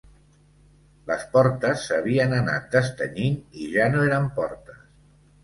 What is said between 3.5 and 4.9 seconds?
i ja no eren portes